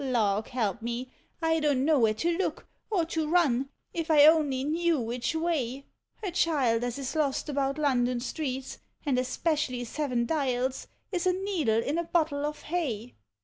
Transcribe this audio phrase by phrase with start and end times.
[0.03, 1.11] Lawk help me,
[1.43, 5.85] I don't know where to look, or to run, if 1 only knew which way—
[6.25, 11.33] A Child as is lost about London streets, and es pecially Seven Dials, is a
[11.33, 13.13] needle in a bottle of hay.